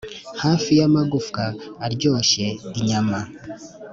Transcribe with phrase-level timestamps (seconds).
[0.43, 1.43] hafi yamagufwa
[1.85, 2.45] aryoshye
[2.79, 3.19] inyama